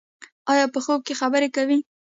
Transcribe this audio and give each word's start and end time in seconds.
ایا 0.51 0.65
په 0.73 0.79
خوب 0.85 0.99
کې 1.07 1.13
خبرې 1.21 1.47
کوئ؟ 1.55 1.77